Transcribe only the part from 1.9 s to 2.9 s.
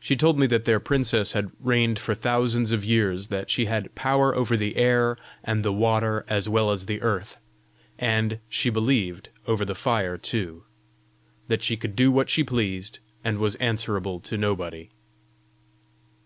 for thousands of